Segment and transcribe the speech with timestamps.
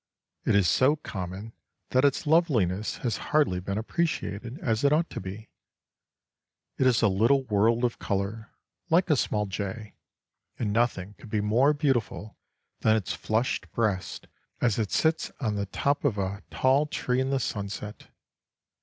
[0.45, 1.53] It is so common
[1.91, 5.51] that its loveliness has hardly been appreciated as it ought to be.
[6.79, 8.51] It is a little world of colour,
[8.89, 9.93] like a small jay,
[10.57, 12.35] and nothing could be more beautiful
[12.79, 14.25] than its flushed breast
[14.59, 18.07] as it sits on the top of a tall tree in the sunset.